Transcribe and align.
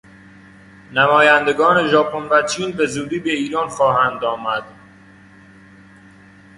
نمایندگان 0.93 1.87
ژاپن 1.87 2.27
و 2.31 2.41
چین 2.47 2.71
به 2.71 2.85
زودی 2.85 3.19
به 3.19 3.29
ایران 3.31 3.67
خواهند 3.67 4.23
آمد. 4.23 4.63